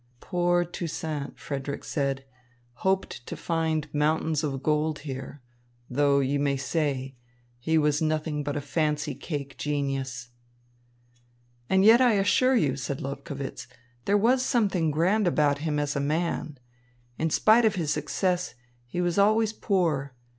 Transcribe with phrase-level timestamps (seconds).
[0.19, 2.25] "Poor Toussaint," Frederick said,
[2.77, 5.43] "hoped to find mountains of gold here,
[5.91, 7.13] though, you may say,
[7.59, 10.29] he was nothing but a fancy cake genius."
[11.69, 13.67] "And yet I assure you," said Lobkowitz,
[14.05, 16.57] "there was something grand about him as a man.
[17.19, 18.55] In spite of his success,
[18.87, 20.15] he was always poor.